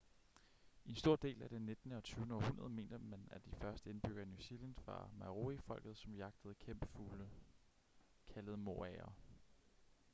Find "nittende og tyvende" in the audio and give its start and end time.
1.61-2.35